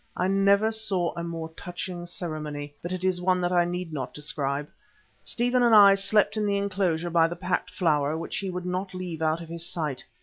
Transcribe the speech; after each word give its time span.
I 0.17 0.27
never 0.27 0.71
saw 0.71 1.13
a 1.15 1.23
more 1.23 1.49
touching 1.49 2.07
ceremony, 2.07 2.73
but 2.81 2.91
it 2.91 3.03
is 3.03 3.21
one 3.21 3.39
that 3.41 3.51
I 3.51 3.65
need 3.65 3.93
not 3.93 4.15
describe. 4.15 4.67
Stephen 5.21 5.61
and 5.61 5.75
I 5.75 5.93
slept 5.93 6.35
in 6.35 6.47
the 6.47 6.57
enclosure 6.57 7.11
by 7.11 7.27
the 7.27 7.35
packed 7.35 7.69
flower, 7.69 8.17
which 8.17 8.37
he 8.39 8.49
would 8.49 8.65
not 8.65 8.95
leave 8.95 9.21
out 9.21 9.41
of 9.41 9.49
his 9.49 9.63
sight. 9.63 10.03